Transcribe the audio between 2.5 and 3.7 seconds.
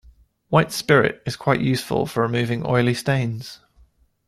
oily stains